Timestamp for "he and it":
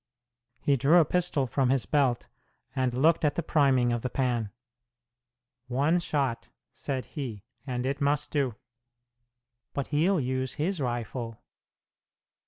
7.05-8.01